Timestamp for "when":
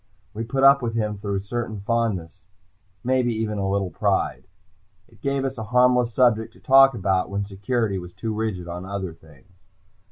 7.29-7.45